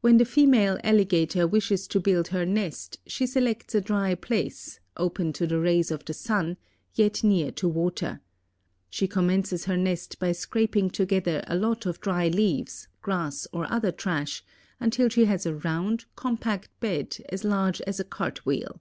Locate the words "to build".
1.86-2.26